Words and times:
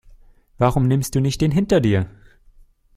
Warum 0.57 0.87
nimmst 0.87 1.13
du 1.13 1.19
nicht 1.19 1.41
den 1.41 1.51
hinter 1.51 1.79
dir? 1.79 2.09